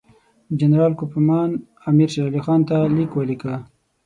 [0.59, 1.49] جنرال کوفمان
[1.89, 3.53] امیر شېر علي خان ته لیک ولیکه.